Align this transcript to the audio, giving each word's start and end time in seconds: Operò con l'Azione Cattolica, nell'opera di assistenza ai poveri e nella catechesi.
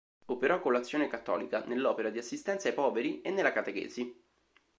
Operò 0.25 0.59
con 0.59 0.73
l'Azione 0.73 1.07
Cattolica, 1.07 1.63
nell'opera 1.65 2.09
di 2.09 2.17
assistenza 2.17 2.67
ai 2.67 2.73
poveri 2.73 3.21
e 3.21 3.29
nella 3.29 3.51
catechesi. 3.51 4.19